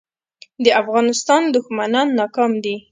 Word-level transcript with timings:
د 0.63 0.65
افغانستان 0.81 1.41
دښمنان 1.55 2.07
ناکام 2.19 2.51
دي 2.63 2.75